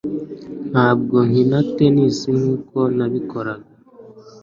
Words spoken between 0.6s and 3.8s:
Ntabwo nkina tennis nkuko nabikoraga